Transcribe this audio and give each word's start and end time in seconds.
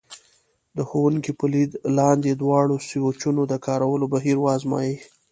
د 0.77 0.79
ښوونکي 0.89 1.31
په 1.39 1.45
لید 1.53 1.71
لاندې 1.99 2.29
د 2.33 2.39
دواړو 2.41 2.75
سویچونو 2.89 3.41
د 3.47 3.53
کارولو 3.65 4.05
بهیر 4.13 4.37
وازمایئ. 4.41 4.95